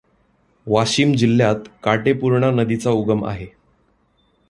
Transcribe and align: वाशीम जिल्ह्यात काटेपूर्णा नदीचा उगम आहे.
वाशीम 0.67 1.13
जिल्ह्यात 1.13 1.55
काटेपूर्णा 1.83 2.51
नदीचा 2.51 2.89
उगम 2.89 3.25
आहे. 3.25 3.47